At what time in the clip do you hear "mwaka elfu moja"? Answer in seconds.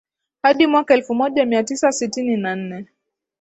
0.67-1.45